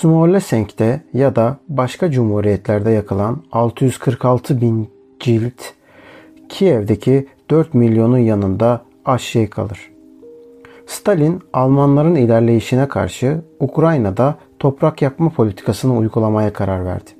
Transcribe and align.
Smolensk'te 0.00 1.00
ya 1.14 1.36
da 1.36 1.56
başka 1.68 2.10
cumhuriyetlerde 2.10 2.90
yakılan 2.90 3.42
646 3.52 4.60
bin 4.60 4.90
cilt 5.20 5.62
Kiev'deki 6.48 7.26
4 7.50 7.74
milyonun 7.74 8.18
yanında 8.18 8.84
az 9.04 9.20
şey 9.20 9.50
kalır. 9.50 9.90
Stalin 10.86 11.40
Almanların 11.52 12.14
ilerleyişine 12.14 12.88
karşı 12.88 13.40
Ukrayna'da 13.58 14.34
toprak 14.58 15.02
yakma 15.02 15.30
politikasını 15.30 15.96
uygulamaya 15.96 16.52
karar 16.52 16.84
verdi. 16.84 17.10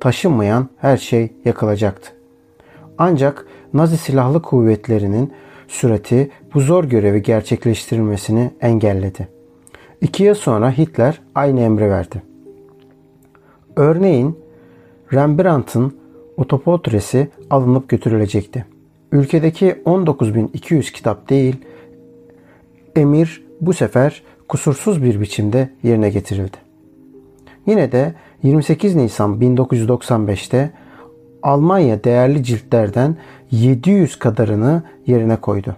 Taşınmayan 0.00 0.68
her 0.76 0.96
şey 0.96 1.32
yakılacaktı. 1.44 2.10
Ancak 2.98 3.46
Nazi 3.74 3.96
silahlı 3.96 4.42
kuvvetlerinin 4.42 5.32
sürati 5.68 6.30
bu 6.54 6.60
zor 6.60 6.84
görevi 6.84 7.22
gerçekleştirilmesini 7.22 8.50
engelledi. 8.60 9.33
İki 10.04 10.24
yıl 10.24 10.34
sonra 10.34 10.70
Hitler 10.78 11.20
aynı 11.34 11.60
emri 11.60 11.90
verdi. 11.90 12.22
Örneğin 13.76 14.38
Rembrandt'ın 15.12 15.96
otoportresi 16.36 17.28
alınıp 17.50 17.88
götürülecekti. 17.88 18.66
Ülkedeki 19.12 19.70
19.200 19.86 20.92
kitap 20.92 21.28
değil, 21.30 21.56
emir 22.96 23.44
bu 23.60 23.72
sefer 23.72 24.22
kusursuz 24.48 25.02
bir 25.02 25.20
biçimde 25.20 25.70
yerine 25.82 26.10
getirildi. 26.10 26.56
Yine 27.66 27.92
de 27.92 28.14
28 28.42 28.94
Nisan 28.94 29.40
1995'te 29.40 30.70
Almanya 31.42 32.04
değerli 32.04 32.44
ciltlerden 32.44 33.16
700 33.50 34.18
kadarını 34.18 34.82
yerine 35.06 35.36
koydu. 35.36 35.76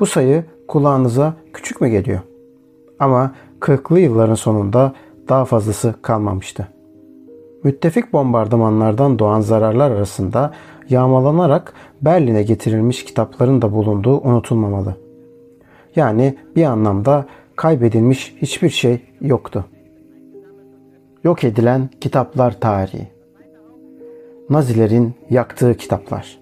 Bu 0.00 0.06
sayı 0.06 0.44
kulağınıza 0.68 1.36
küçük 1.52 1.80
mü 1.80 1.88
geliyor? 1.88 2.20
Ama 3.00 3.32
40'lı 3.60 4.00
yılların 4.00 4.34
sonunda 4.34 4.92
daha 5.28 5.44
fazlası 5.44 5.94
kalmamıştı. 6.02 6.68
Müttefik 7.64 8.12
bombardımanlardan 8.12 9.18
doğan 9.18 9.40
zararlar 9.40 9.90
arasında 9.90 10.52
yağmalanarak 10.88 11.72
Berlin'e 12.02 12.42
getirilmiş 12.42 13.04
kitapların 13.04 13.62
da 13.62 13.72
bulunduğu 13.72 14.20
unutulmamalı. 14.20 14.96
Yani 15.96 16.38
bir 16.56 16.64
anlamda 16.64 17.26
kaybedilmiş 17.56 18.34
hiçbir 18.42 18.70
şey 18.70 19.02
yoktu. 19.20 19.64
Yok 21.24 21.44
edilen 21.44 21.90
kitaplar 22.00 22.60
tarihi. 22.60 23.08
Nazilerin 24.50 25.14
yaktığı 25.30 25.74
kitaplar. 25.74 26.38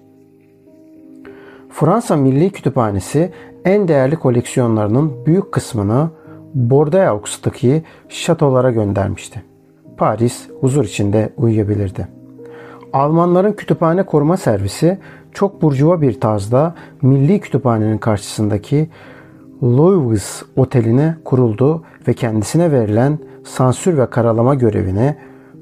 Fransa 1.69 2.15
Milli 2.15 2.49
Kütüphanesi 2.49 3.31
en 3.65 3.87
değerli 3.87 4.15
koleksiyonlarının 4.15 5.25
büyük 5.25 5.51
kısmını 5.51 6.09
Bordeaux'taki 6.53 7.83
şatolara 8.09 8.71
göndermişti. 8.71 9.43
Paris 9.97 10.49
huzur 10.59 10.83
içinde 10.83 11.29
uyuyabilirdi. 11.37 12.07
Almanların 12.93 13.53
kütüphane 13.53 14.03
koruma 14.03 14.37
servisi 14.37 14.97
çok 15.31 15.61
burjuva 15.61 16.01
bir 16.01 16.19
tarzda 16.19 16.75
Milli 17.01 17.39
Kütüphanenin 17.39 17.97
karşısındaki 17.97 18.89
Loews 19.63 20.41
Oteli'ne 20.55 21.15
kuruldu 21.25 21.83
ve 22.07 22.13
kendisine 22.13 22.71
verilen 22.71 23.19
sansür 23.43 23.97
ve 23.97 24.09
karalama 24.09 24.55
görevini 24.55 25.15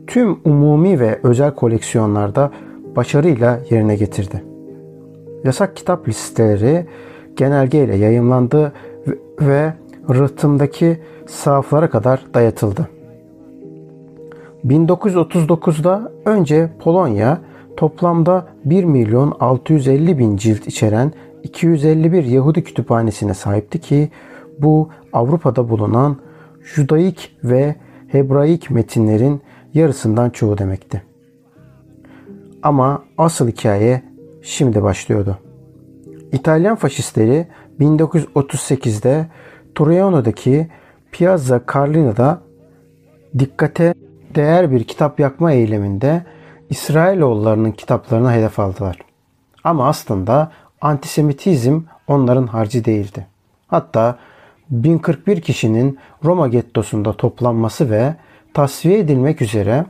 tüm 0.07 0.37
umumi 0.45 0.99
ve 0.99 1.19
özel 1.23 1.51
koleksiyonlarda 1.51 2.51
başarıyla 2.95 3.59
yerine 3.69 3.95
getirdi. 3.95 4.43
Yasak 5.43 5.75
kitap 5.75 6.07
listeleri 6.07 6.85
genelgeyle 7.35 7.95
yayımlandı 7.95 8.73
ve 9.41 9.73
rıhtımdaki 10.09 10.99
sahaflara 11.27 11.89
kadar 11.89 12.25
dayatıldı. 12.33 12.89
1939'da 14.65 16.11
önce 16.25 16.69
Polonya 16.79 17.41
toplamda 17.77 18.47
1 18.65 18.83
milyon 18.83 19.33
650 19.39 20.19
bin 20.19 20.37
cilt 20.37 20.67
içeren 20.67 21.13
251 21.43 22.23
Yahudi 22.23 22.63
kütüphanesine 22.63 23.33
sahipti 23.33 23.79
ki 23.79 24.09
bu 24.59 24.89
Avrupa'da 25.13 25.69
bulunan 25.69 26.17
Judaik 26.75 27.37
ve 27.43 27.75
Hebraik 28.07 28.71
metinlerin 28.71 29.41
yarısından 29.73 30.29
çoğu 30.29 30.57
demekti. 30.57 31.03
Ama 32.63 33.03
asıl 33.17 33.47
hikaye 33.47 34.03
şimdi 34.41 34.83
başlıyordu. 34.83 35.37
İtalyan 36.31 36.75
faşistleri 36.75 37.47
1938'de 37.79 39.27
Torino'daki 39.75 40.67
Piazza 41.11 41.61
Carlina'da 41.73 42.41
dikkate 43.39 43.93
değer 44.35 44.71
bir 44.71 44.83
kitap 44.83 45.19
yakma 45.19 45.51
eyleminde 45.51 46.25
İsrailoğullarının 46.69 47.71
kitaplarına 47.71 48.33
hedef 48.33 48.59
aldılar. 48.59 48.97
Ama 49.63 49.87
aslında 49.87 50.51
antisemitizm 50.81 51.81
onların 52.07 52.47
harcı 52.47 52.85
değildi. 52.85 53.27
Hatta 53.67 54.17
1041 54.69 55.41
kişinin 55.41 55.99
Roma 56.23 56.47
gettosunda 56.47 57.13
toplanması 57.13 57.89
ve 57.89 58.15
tasfiye 58.53 58.99
edilmek 58.99 59.41
üzere 59.41 59.85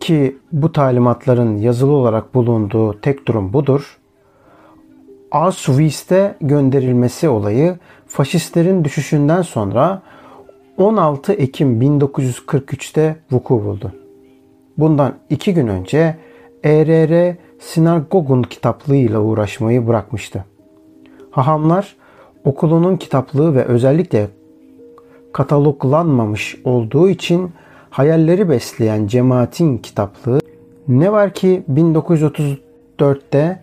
ki 0.00 0.38
bu 0.52 0.72
talimatların 0.72 1.56
yazılı 1.56 1.92
olarak 1.92 2.34
bulunduğu 2.34 3.00
tek 3.00 3.28
durum 3.28 3.52
budur. 3.52 3.98
Auschwitz'te 5.30 6.36
gönderilmesi 6.40 7.28
olayı 7.28 7.78
faşistlerin 8.10 8.84
düşüşünden 8.84 9.42
sonra 9.42 10.02
16 10.76 11.32
Ekim 11.32 11.80
1943'te 11.80 13.16
vuku 13.30 13.64
buldu. 13.64 13.92
Bundan 14.78 15.14
iki 15.30 15.54
gün 15.54 15.66
önce 15.66 16.16
ERR 16.64 17.36
Sinagog'un 17.58 18.42
kitaplığıyla 18.42 19.20
uğraşmayı 19.20 19.86
bırakmıştı. 19.86 20.44
Hahamlar 21.30 21.96
okulunun 22.44 22.96
kitaplığı 22.96 23.54
ve 23.54 23.64
özellikle 23.64 24.28
kataloglanmamış 25.32 26.56
olduğu 26.64 27.08
için 27.08 27.50
hayalleri 27.90 28.48
besleyen 28.48 29.06
cemaatin 29.06 29.78
kitaplığı 29.78 30.40
ne 30.88 31.12
var 31.12 31.34
ki 31.34 31.62
1934'te 31.74 33.60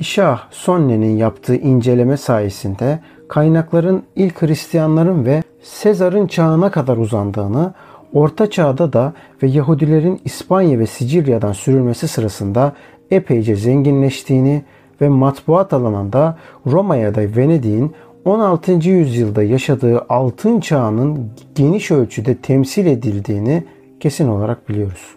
Şah 0.00 0.46
Sonne'nin 0.50 1.16
yaptığı 1.16 1.56
inceleme 1.56 2.16
sayesinde 2.16 3.00
kaynakların 3.32 4.02
ilk 4.16 4.42
Hristiyanların 4.42 5.24
ve 5.24 5.42
Sezar'ın 5.62 6.26
çağına 6.26 6.70
kadar 6.70 6.96
uzandığını, 6.96 7.74
Orta 8.12 8.50
Çağ'da 8.50 8.92
da 8.92 9.12
ve 9.42 9.46
Yahudilerin 9.46 10.20
İspanya 10.24 10.78
ve 10.78 10.86
Sicilya'dan 10.86 11.52
sürülmesi 11.52 12.08
sırasında 12.08 12.72
epeyce 13.10 13.56
zenginleştiğini 13.56 14.62
ve 15.00 15.08
matbuat 15.08 15.72
alanında 15.72 16.38
Roma'ya 16.66 17.14
da 17.14 17.20
Venedik'in 17.20 17.92
16. 18.24 18.72
yüzyılda 18.72 19.42
yaşadığı 19.42 20.04
altın 20.08 20.60
çağının 20.60 21.30
geniş 21.54 21.90
ölçüde 21.90 22.34
temsil 22.34 22.86
edildiğini 22.86 23.64
kesin 24.00 24.28
olarak 24.28 24.68
biliyoruz. 24.68 25.16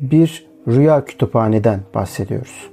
Bir 0.00 0.46
rüya 0.68 1.04
kütüphaneden 1.04 1.80
bahsediyoruz. 1.94 2.70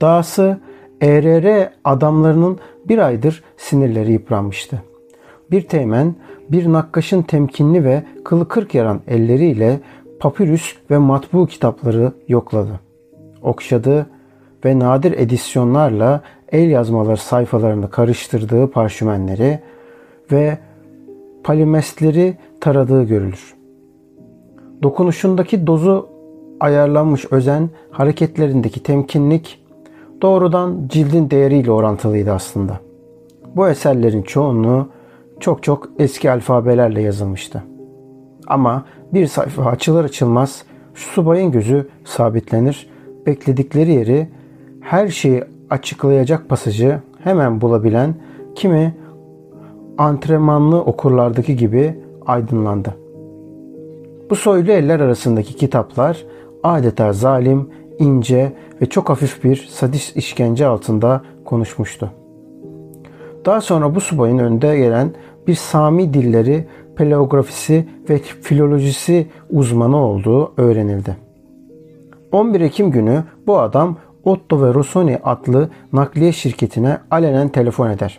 Dahası 0.00 0.58
ERR 1.00 1.70
adamlarının 1.84 2.58
bir 2.88 2.98
aydır 2.98 3.44
sinirleri 3.56 4.12
yıpranmıştı. 4.12 4.82
Bir 5.50 5.62
teğmen 5.62 6.14
bir 6.48 6.72
nakkaşın 6.72 7.22
temkinli 7.22 7.84
ve 7.84 8.02
kılı 8.24 8.48
kırk 8.48 8.74
yaran 8.74 9.00
elleriyle 9.06 9.80
papyrus 10.20 10.76
ve 10.90 10.98
matbu 10.98 11.46
kitapları 11.46 12.12
yokladı. 12.28 12.80
Okşadı 13.42 14.06
ve 14.64 14.78
nadir 14.78 15.12
edisyonlarla 15.12 16.22
el 16.52 16.70
yazmaları 16.70 17.16
sayfalarını 17.16 17.90
karıştırdığı 17.90 18.70
parşümenleri 18.70 19.60
ve 20.32 20.58
palimestleri 21.44 22.36
taradığı 22.60 23.04
görülür. 23.04 23.54
Dokunuşundaki 24.82 25.66
dozu 25.66 26.08
ayarlanmış 26.60 27.32
özen, 27.32 27.70
hareketlerindeki 27.90 28.82
temkinlik 28.82 29.65
doğrudan 30.22 30.88
cildin 30.88 31.30
değeriyle 31.30 31.70
orantılıydı 31.70 32.32
aslında. 32.32 32.80
Bu 33.56 33.68
eserlerin 33.68 34.22
çoğunluğu 34.22 34.88
çok 35.40 35.62
çok 35.62 35.88
eski 35.98 36.30
alfabelerle 36.30 37.02
yazılmıştı. 37.02 37.62
Ama 38.46 38.84
bir 39.14 39.26
sayfa 39.26 39.64
açılır 39.64 40.04
açılmaz 40.04 40.64
subayın 40.94 41.52
gözü 41.52 41.88
sabitlenir, 42.04 42.90
bekledikleri 43.26 43.92
yeri 43.92 44.28
her 44.80 45.08
şeyi 45.08 45.44
açıklayacak 45.70 46.48
pasajı 46.48 47.00
hemen 47.24 47.60
bulabilen 47.60 48.14
kimi 48.54 48.94
antrenmanlı 49.98 50.80
okurlardaki 50.80 51.56
gibi 51.56 51.94
aydınlandı. 52.26 52.94
Bu 54.30 54.36
soylu 54.36 54.72
eller 54.72 55.00
arasındaki 55.00 55.56
kitaplar 55.56 56.24
adeta 56.62 57.12
zalim, 57.12 57.70
ince 57.98 58.52
ve 58.82 58.86
çok 58.86 59.08
hafif 59.08 59.44
bir 59.44 59.56
sadist 59.56 60.16
işkence 60.16 60.66
altında 60.66 61.22
konuşmuştu. 61.44 62.10
Daha 63.44 63.60
sonra 63.60 63.94
bu 63.94 64.00
subayın 64.00 64.38
önde 64.38 64.76
gelen 64.76 65.14
bir 65.46 65.54
Sami 65.54 66.14
dilleri, 66.14 66.66
paleografisi 66.96 67.88
ve 68.10 68.18
filolojisi 68.18 69.26
uzmanı 69.50 69.96
olduğu 69.96 70.52
öğrenildi. 70.56 71.16
11 72.32 72.60
Ekim 72.60 72.90
günü 72.90 73.24
bu 73.46 73.58
adam 73.58 73.96
Otto 74.24 74.62
ve 74.62 74.74
Rossoni 74.74 75.18
adlı 75.24 75.70
nakliye 75.92 76.32
şirketine 76.32 76.98
alenen 77.10 77.48
telefon 77.48 77.90
eder. 77.90 78.18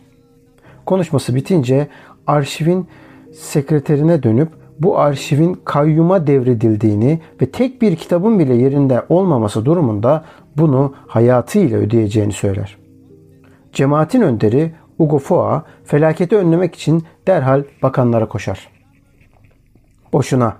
Konuşması 0.85 1.35
bitince 1.35 1.87
arşivin 2.27 2.87
sekreterine 3.33 4.23
dönüp 4.23 4.49
bu 4.79 4.99
arşivin 4.99 5.59
kayyuma 5.65 6.27
devredildiğini 6.27 7.19
ve 7.41 7.45
tek 7.51 7.81
bir 7.81 7.95
kitabın 7.95 8.39
bile 8.39 8.55
yerinde 8.55 9.03
olmaması 9.09 9.65
durumunda 9.65 10.25
bunu 10.57 10.93
hayatıyla 11.07 11.77
ödeyeceğini 11.77 12.33
söyler. 12.33 12.77
Cemaatin 13.73 14.21
önderi 14.21 14.71
Ugo 14.99 15.19
Foa 15.19 15.63
felaketi 15.83 16.37
önlemek 16.37 16.75
için 16.75 17.03
derhal 17.27 17.63
bakanlara 17.83 18.27
koşar. 18.27 18.69
Boşuna. 20.13 20.57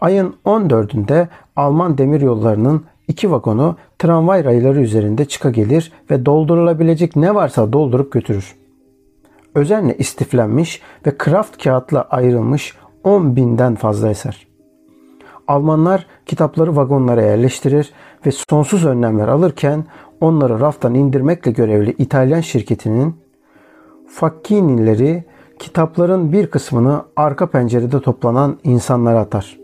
Ayın 0.00 0.34
14'ünde 0.44 1.28
Alman 1.56 1.98
demiryollarının 1.98 2.84
iki 3.08 3.30
vagonu 3.30 3.76
tramvay 3.98 4.44
rayları 4.44 4.80
üzerinde 4.80 5.24
çıka 5.24 5.50
gelir 5.50 5.92
ve 6.10 6.26
doldurulabilecek 6.26 7.16
ne 7.16 7.34
varsa 7.34 7.72
doldurup 7.72 8.12
götürür. 8.12 8.56
Özenle 9.54 9.96
istiflenmiş 9.96 10.82
ve 11.06 11.18
kraft 11.18 11.64
kağıtla 11.64 12.02
ayrılmış 12.02 12.74
10 13.04 13.36
binden 13.36 13.74
fazla 13.74 14.08
eser. 14.08 14.46
Almanlar 15.48 16.06
kitapları 16.26 16.76
vagonlara 16.76 17.22
yerleştirir 17.22 17.92
ve 18.26 18.30
sonsuz 18.32 18.86
önlemler 18.86 19.28
alırken 19.28 19.84
onları 20.20 20.60
raftan 20.60 20.94
indirmekle 20.94 21.50
görevli 21.50 21.94
İtalyan 21.98 22.40
şirketinin 22.40 23.16
Fakkinileri 24.08 25.24
kitapların 25.58 26.32
bir 26.32 26.46
kısmını 26.46 27.02
arka 27.16 27.46
pencerede 27.46 28.00
toplanan 28.00 28.58
insanlara 28.64 29.18
atar. 29.18 29.58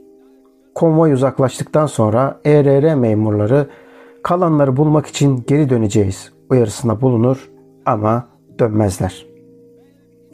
Konvoy 0.74 1.12
uzaklaştıktan 1.12 1.86
sonra 1.86 2.40
ERR 2.44 2.94
memurları 2.94 3.68
kalanları 4.22 4.76
bulmak 4.76 5.06
için 5.06 5.44
geri 5.46 5.70
döneceğiz 5.70 6.32
uyarısında 6.50 7.00
bulunur 7.00 7.50
ama 7.86 8.26
dönmezler. 8.58 9.26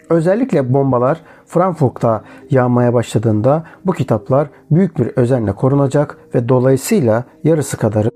Özellikle 0.09 0.75
bombalar 0.75 1.21
Frankfurt'ta 1.51 2.25
yağmaya 2.51 2.95
başladığında 2.95 3.65
bu 3.87 3.93
kitaplar 3.93 4.49
büyük 4.71 4.99
bir 4.99 5.07
özenle 5.07 5.53
korunacak 5.53 6.19
ve 6.35 6.49
dolayısıyla 6.49 7.25
yarısı 7.45 7.77
kadarı 7.77 8.11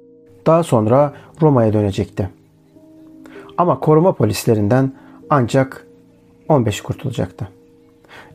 daha 0.46 0.62
sonra 0.62 1.12
Roma'ya 1.42 1.72
dönecekti. 1.72 2.30
Ama 3.58 3.80
koruma 3.80 4.12
polislerinden 4.12 4.92
ancak 5.30 5.86
15 6.48 6.80
kurtulacaktı. 6.80 7.48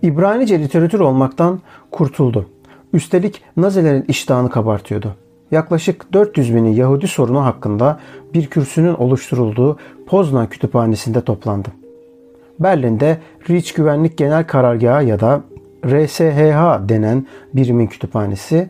İbranice 0.01 0.59
literatür 0.59 0.99
olmaktan 0.99 1.59
kurtuldu. 1.91 2.49
Üstelik 2.93 3.41
Nazilerin 3.57 4.05
iştahını 4.07 4.49
kabartıyordu. 4.49 5.15
Yaklaşık 5.51 6.13
400 6.13 6.55
bini 6.55 6.75
Yahudi 6.75 7.07
sorunu 7.07 7.45
hakkında 7.45 7.99
bir 8.33 8.47
kürsünün 8.47 8.93
oluşturulduğu 8.93 9.77
Poznan 10.07 10.49
Kütüphanesi'nde 10.49 11.21
toplandı. 11.21 11.78
Berlin'de 12.59 13.17
Reich 13.49 13.75
Güvenlik 13.75 14.17
Genel 14.17 14.47
Karargahı 14.47 15.03
ya 15.03 15.19
da 15.19 15.41
RSHH 15.85 16.89
denen 16.89 17.27
birimin 17.53 17.87
kütüphanesi, 17.87 18.69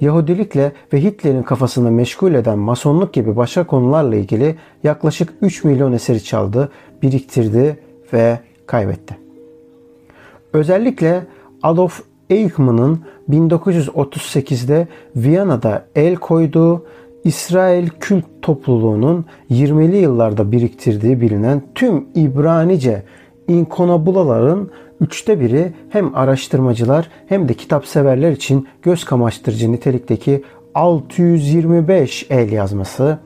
Yahudilikle 0.00 0.72
ve 0.92 1.02
Hitler'in 1.02 1.42
kafasını 1.42 1.90
meşgul 1.90 2.34
eden 2.34 2.58
masonluk 2.58 3.12
gibi 3.12 3.36
başka 3.36 3.66
konularla 3.66 4.16
ilgili 4.16 4.56
yaklaşık 4.82 5.32
3 5.42 5.64
milyon 5.64 5.92
eseri 5.92 6.24
çaldı, 6.24 6.72
biriktirdi 7.02 7.76
ve 8.12 8.38
kaybetti. 8.66 9.18
Özellikle 10.52 11.26
Adolf 11.62 12.02
Eichmann'ın 12.30 13.00
1938'de 13.30 14.88
Viyana'da 15.16 15.84
el 15.94 16.16
koyduğu 16.16 16.86
İsrail 17.24 17.88
kült 18.00 18.24
topluluğunun 18.42 19.24
20'li 19.50 19.96
yıllarda 19.96 20.52
biriktirdiği 20.52 21.20
bilinen 21.20 21.62
tüm 21.74 22.04
İbranice 22.14 23.02
inkonabulaların 23.50 24.70
üçte 25.00 25.40
biri 25.40 25.72
hem 25.88 26.16
araştırmacılar 26.16 27.10
hem 27.26 27.48
de 27.48 27.54
kitap 27.54 27.86
severler 27.86 28.32
için 28.32 28.68
göz 28.82 29.04
kamaştırıcı 29.04 29.72
nitelikteki 29.72 30.42
625 30.74 32.26
el 32.30 32.52
yazması 32.52 33.18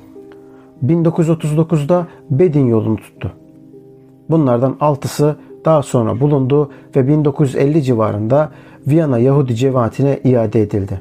1939'da 0.87 2.06
Bedin 2.31 2.67
yolunu 2.67 2.97
tuttu. 2.97 3.32
Bunlardan 4.31 4.76
altısı 4.81 5.37
daha 5.65 5.82
sonra 5.82 6.21
bulundu 6.21 6.70
ve 6.97 7.09
1950 7.09 7.82
civarında 7.82 8.53
Viyana 8.87 9.19
Yahudi 9.19 9.55
cemaatine 9.55 10.20
iade 10.25 10.62
edildi. 10.62 11.00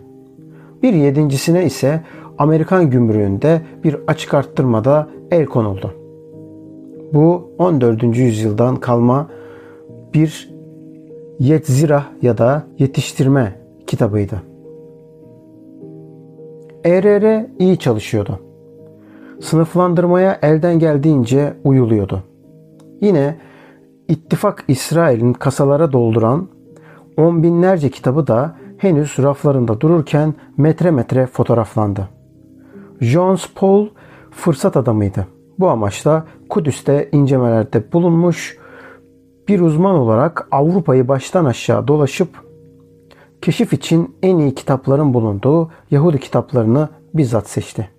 Bir 0.84 0.94
yedincisine 0.94 1.66
ise 1.66 2.02
Amerikan 2.38 2.90
gümrüğünde 2.90 3.62
bir 3.84 3.96
açık 4.08 4.34
arttırmada 4.34 5.08
el 5.32 5.46
konuldu. 5.46 6.03
Bu 7.14 7.52
14. 7.58 8.04
yüzyıldan 8.04 8.76
kalma 8.76 9.30
bir 10.14 10.54
yetzirah 11.40 12.06
ya 12.22 12.38
da 12.38 12.64
yetiştirme 12.80 13.60
kitabıydı. 13.88 14.42
ERR 16.84 17.46
iyi 17.60 17.78
çalışıyordu. 17.78 18.40
Sınıflandırmaya 19.42 20.40
elden 20.42 20.80
geldiğince 20.80 21.54
uyuluyordu. 21.64 22.24
Yine 23.02 23.38
İttifak 24.08 24.66
İsrail'in 24.68 25.34
kasalara 25.34 25.92
dolduran 25.92 26.48
on 27.18 27.44
binlerce 27.44 27.90
kitabı 27.90 28.28
da 28.28 28.56
henüz 28.78 29.18
raflarında 29.20 29.82
dururken 29.82 30.34
metre 30.58 30.92
metre 30.92 31.26
fotoğraflandı. 31.26 32.10
Jones 33.02 33.50
Paul 33.56 33.88
fırsat 34.32 34.78
adamıydı. 34.78 35.28
Bu 35.60 35.70
amaçla 35.70 36.26
Kudüs'te 36.50 37.10
incelemelerde 37.12 37.92
bulunmuş 37.94 38.58
bir 39.48 39.60
uzman 39.60 39.96
olarak 39.96 40.48
Avrupa'yı 40.52 41.08
baştan 41.08 41.46
aşağı 41.46 41.88
dolaşıp 41.88 42.30
keşif 43.42 43.74
için 43.74 44.16
en 44.24 44.38
iyi 44.38 44.56
kitapların 44.56 45.14
bulunduğu 45.14 45.72
Yahudi 45.92 46.20
kitaplarını 46.20 46.90
bizzat 47.14 47.50
seçti. 47.50 47.90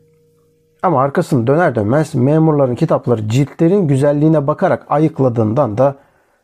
Ama 0.82 1.02
arkasını 1.02 1.46
döner 1.46 1.74
dönmez 1.74 2.14
memurların 2.14 2.74
kitapları 2.74 3.28
ciltlerin 3.28 3.88
güzelliğine 3.88 4.46
bakarak 4.46 4.86
ayıkladığından 4.88 5.78
da 5.78 5.96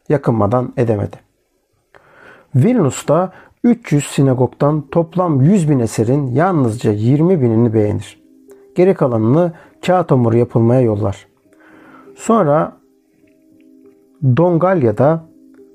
yakınmadan 0.09 0.73
edemedi. 0.77 1.17
Vilnius'ta 2.55 3.33
300 3.65 4.05
sinagogdan 4.05 4.81
toplam 4.91 5.43
100 5.43 5.71
bin 5.71 5.79
eserin 5.79 6.27
yalnızca 6.27 6.93
20 6.93 7.41
binini 7.41 7.75
beğenir. 7.75 8.20
Geri 8.81 8.95
kalanını 8.95 9.53
kağıt 9.87 10.11
hamuru 10.11 10.37
yapılmaya 10.37 10.81
yollar. 10.81 11.27
Sonra 12.17 12.73
Dongalya'da 14.37 15.25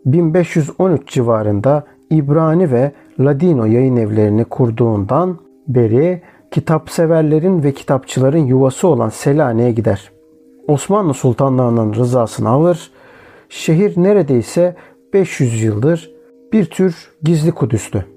1513 0.06 1.08
civarında 1.08 1.84
İbrani 2.10 2.72
ve 2.72 2.92
Ladino 3.20 3.66
yayın 3.66 3.96
evlerini 3.96 4.46
kurduğundan 4.46 5.38
beri 5.68 6.22
kitap 6.52 6.90
severlerin 6.90 7.64
ve 7.64 7.72
kitapçıların 7.72 8.46
yuvası 8.46 8.88
olan 8.88 9.10
Selanik'e 9.10 9.72
gider. 9.72 10.12
Osmanlı 10.68 11.14
sultanlarının 11.14 11.94
rızasını 11.94 12.50
alır. 12.50 12.92
Şehir 13.50 14.04
neredeyse 14.04 14.76
500 15.14 15.64
yıldır 15.64 16.12
bir 16.54 16.66
tür 16.66 17.12
gizli 17.24 17.52
Kudüs'tü. 17.52 18.14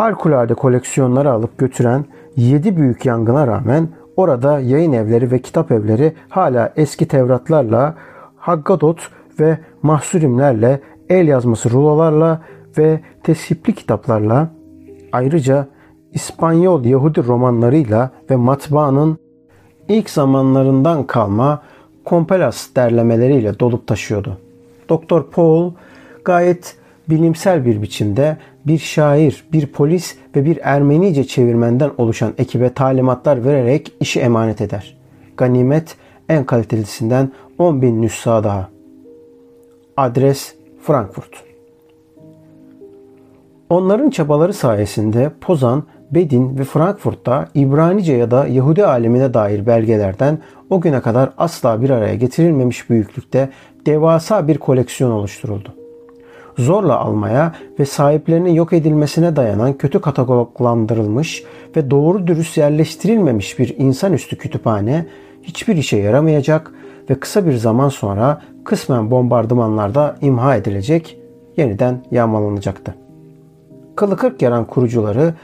Harikulade 0.00 0.54
koleksiyonları 0.54 1.32
alıp 1.32 1.58
götüren 1.58 2.04
7 2.36 2.76
büyük 2.76 3.06
yangına 3.06 3.46
rağmen 3.46 3.88
orada 4.16 4.60
yayın 4.60 4.92
evleri 4.92 5.30
ve 5.30 5.38
kitap 5.38 5.72
evleri 5.72 6.12
hala 6.28 6.72
eski 6.76 7.08
Tevratlarla, 7.08 7.94
Haggadot 8.36 9.08
ve 9.40 9.58
Mahsurimlerle, 9.82 10.80
el 11.08 11.28
yazması 11.28 11.70
rulolarla 11.70 12.40
ve 12.78 13.00
teshipli 13.22 13.74
kitaplarla 13.74 14.50
ayrıca 15.12 15.66
İspanyol 16.12 16.84
Yahudi 16.84 17.24
romanlarıyla 17.24 18.10
ve 18.30 18.36
matbaanın 18.36 19.18
ilk 19.88 20.10
zamanlarından 20.10 21.06
kalma 21.06 21.62
kompelas 22.04 22.74
derlemeleriyle 22.76 23.58
dolup 23.58 23.86
taşıyordu. 23.86 24.38
Doktor 24.88 25.30
Paul 25.30 25.72
gayet 26.24 26.79
bilimsel 27.10 27.64
bir 27.64 27.82
biçimde 27.82 28.36
bir 28.66 28.78
şair, 28.78 29.44
bir 29.52 29.66
polis 29.66 30.16
ve 30.36 30.44
bir 30.44 30.58
Ermenice 30.62 31.24
çevirmenden 31.24 31.90
oluşan 31.98 32.32
ekibe 32.38 32.72
talimatlar 32.72 33.44
vererek 33.44 33.92
işi 34.00 34.20
emanet 34.20 34.60
eder. 34.60 34.96
Ganimet 35.36 35.96
en 36.28 36.44
kalitelisinden 36.44 37.32
10 37.58 37.82
bin 37.82 38.02
nüsha 38.02 38.44
daha. 38.44 38.68
Adres 39.96 40.54
Frankfurt. 40.82 41.44
Onların 43.70 44.10
çabaları 44.10 44.52
sayesinde 44.52 45.30
Pozan, 45.40 45.84
Bedin 46.10 46.58
ve 46.58 46.64
Frankfurt'ta 46.64 47.48
İbranice 47.54 48.12
ya 48.12 48.30
da 48.30 48.46
Yahudi 48.46 48.86
alemine 48.86 49.34
dair 49.34 49.66
belgelerden 49.66 50.38
o 50.70 50.80
güne 50.80 51.00
kadar 51.00 51.30
asla 51.38 51.82
bir 51.82 51.90
araya 51.90 52.14
getirilmemiş 52.14 52.90
büyüklükte 52.90 53.50
devasa 53.86 54.48
bir 54.48 54.58
koleksiyon 54.58 55.10
oluşturuldu. 55.10 55.79
Zorla 56.60 56.98
almaya 56.98 57.54
ve 57.78 57.84
sahiplerinin 57.84 58.50
yok 58.50 58.72
edilmesine 58.72 59.36
dayanan 59.36 59.72
kötü 59.72 60.00
kataloglandırılmış 60.00 61.44
ve 61.76 61.90
doğru 61.90 62.26
dürüst 62.26 62.58
yerleştirilmemiş 62.58 63.58
bir 63.58 63.74
insanüstü 63.78 64.38
kütüphane 64.38 65.06
hiçbir 65.42 65.76
işe 65.76 65.96
yaramayacak 65.96 66.72
ve 67.10 67.14
kısa 67.14 67.46
bir 67.46 67.52
zaman 67.52 67.88
sonra 67.88 68.42
kısmen 68.64 69.10
bombardımanlarda 69.10 70.16
imha 70.20 70.56
edilecek, 70.56 71.18
yeniden 71.56 72.04
yağmalanacaktı. 72.10 72.94
Kılı 73.96 74.16
kırk 74.16 74.42
yaran 74.42 74.64
kurucuları 74.64 75.34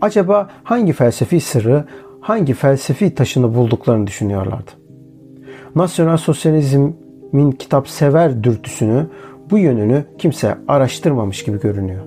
acaba 0.00 0.50
hangi 0.64 0.92
felsefi 0.92 1.40
sırrı, 1.40 1.84
hangi 2.20 2.54
felsefi 2.54 3.14
taşını 3.14 3.54
bulduklarını 3.54 4.06
düşünüyorlardı. 4.06 4.70
Nasyonel 5.74 6.16
sosyalizmin 6.16 7.52
kitap 7.52 7.88
sever 7.88 8.44
dürtüsünü, 8.44 9.06
bu 9.50 9.58
yönünü 9.58 10.04
kimse 10.18 10.58
araştırmamış 10.68 11.44
gibi 11.44 11.60
görünüyor. 11.60 12.02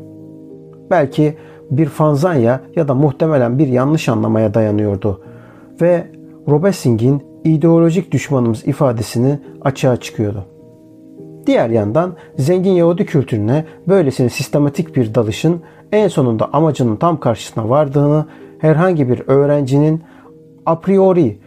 Belki 0.89 1.38
bir 1.71 1.85
fanzanya 1.85 2.62
ya 2.75 2.88
da 2.88 2.93
muhtemelen 2.93 3.59
bir 3.59 3.67
yanlış 3.67 4.09
anlamaya 4.09 4.53
dayanıyordu 4.53 5.21
ve 5.81 6.07
Robesing'in 6.47 7.23
ideolojik 7.43 8.12
düşmanımız 8.12 8.67
ifadesini 8.67 9.39
açığa 9.62 9.97
çıkıyordu. 9.97 10.45
Diğer 11.47 11.69
yandan 11.69 12.15
zengin 12.38 12.71
Yahudi 12.71 13.05
kültürüne 13.05 13.65
böylesine 13.88 14.29
sistematik 14.29 14.95
bir 14.95 15.15
dalışın 15.15 15.62
en 15.91 16.07
sonunda 16.07 16.53
amacının 16.53 16.95
tam 16.95 17.19
karşısına 17.19 17.69
vardığını 17.69 18.25
herhangi 18.59 19.09
bir 19.09 19.23
öğrencinin 19.27 20.03
a 20.65 20.79
priori 20.79 21.39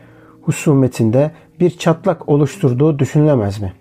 husumetinde 0.42 1.30
bir 1.60 1.70
çatlak 1.70 2.28
oluşturduğu 2.28 2.98
düşünülemez 2.98 3.62
mi? 3.62 3.72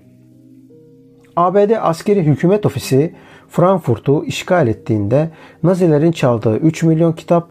ABD 1.36 1.72
askeri 1.82 2.24
hükümet 2.24 2.66
ofisi 2.66 3.16
Frankfurt'u 3.50 4.26
işgal 4.26 4.68
ettiğinde 4.68 5.30
Nazilerin 5.64 6.12
çaldığı 6.12 6.58
3 6.58 6.84
milyon 6.84 7.14
kitap 7.14 7.50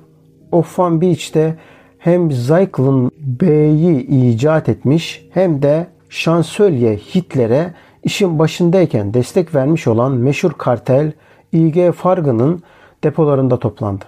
Offan 0.52 1.00
Beach'te 1.00 1.56
hem 1.98 2.32
Zyklon 2.32 3.10
B'yi 3.18 4.06
icat 4.06 4.68
etmiş 4.68 5.26
hem 5.30 5.62
de 5.62 5.86
şansölye 6.08 6.96
Hitler'e 6.96 7.74
işin 8.02 8.38
başındayken 8.38 9.14
destek 9.14 9.54
vermiş 9.54 9.86
olan 9.86 10.12
meşhur 10.12 10.52
kartel 10.52 11.12
IG 11.52 11.92
Fargı'nın 11.92 12.62
depolarında 13.04 13.58
toplandı. 13.58 14.04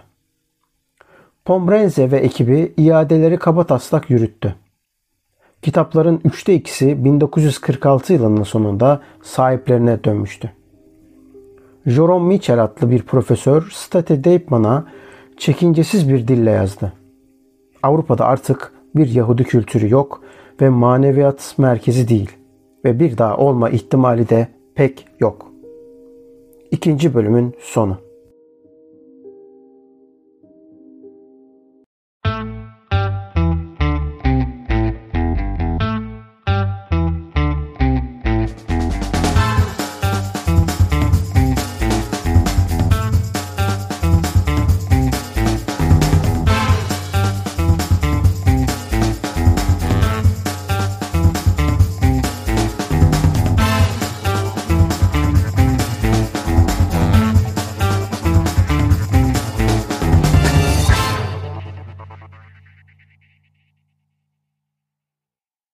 Pombrenze 1.44 2.10
ve 2.10 2.16
ekibi 2.16 2.74
iadeleri 2.76 3.38
kaba 3.38 3.64
taslak 3.64 4.10
yürüttü. 4.10 4.54
Kitapların 5.66 6.20
üçte 6.24 6.54
ikisi 6.54 7.04
1946 7.04 8.12
yılının 8.12 8.42
sonunda 8.42 9.00
sahiplerine 9.22 10.04
dönmüştü. 10.04 10.50
Jerome 11.86 12.28
Mitchell 12.28 12.64
adlı 12.64 12.90
bir 12.90 13.02
profesör 13.02 13.70
State 13.72 14.24
Deipman'a 14.24 14.86
çekincesiz 15.36 16.08
bir 16.08 16.28
dille 16.28 16.50
yazdı. 16.50 16.92
Avrupa'da 17.82 18.26
artık 18.26 18.72
bir 18.94 19.08
Yahudi 19.08 19.44
kültürü 19.44 19.90
yok 19.90 20.22
ve 20.60 20.68
maneviyat 20.68 21.54
merkezi 21.58 22.08
değil 22.08 22.30
ve 22.84 23.00
bir 23.00 23.18
daha 23.18 23.36
olma 23.36 23.70
ihtimali 23.70 24.28
de 24.28 24.48
pek 24.74 25.06
yok. 25.20 25.52
İkinci 26.70 27.14
bölümün 27.14 27.54
sonu. 27.60 28.05